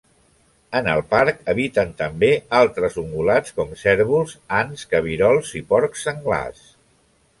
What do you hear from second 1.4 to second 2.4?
habiten també